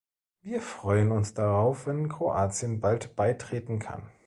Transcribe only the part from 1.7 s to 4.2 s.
wenn Kroatien bald beitreten kann.